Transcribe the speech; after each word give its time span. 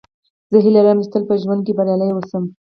زه 0.51 0.57
هیله 0.65 0.81
لرم، 0.85 0.99
چي 1.03 1.09
تل 1.13 1.23
په 1.29 1.33
ژوند 1.41 1.61
کښي 1.65 1.73
بریالی 1.77 2.09
اوسم. 2.15 2.43